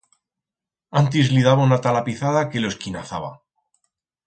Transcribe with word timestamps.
Antis 1.01 1.29
li 1.33 1.43
daba 1.49 1.67
una 1.69 1.79
talapizada 1.85 2.43
que 2.55 2.65
lo 2.65 2.73
esquinazaba. 2.75 3.31